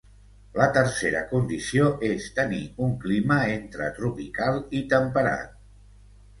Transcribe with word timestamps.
La 0.59 0.67
tercera 0.77 1.21
condició 1.33 1.91
és 2.09 2.25
tenir 2.41 2.63
un 2.87 2.97
clima 3.05 3.39
entre 3.59 3.93
tropical 4.01 4.61
i 4.81 4.85
temperat. 4.99 5.57